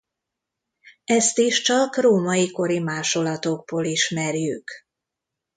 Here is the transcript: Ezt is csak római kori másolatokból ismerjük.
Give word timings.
Ezt 1.05 1.37
is 1.37 1.61
csak 1.61 1.95
római 2.01 2.51
kori 2.51 2.79
másolatokból 2.79 3.85
ismerjük. 3.85 4.69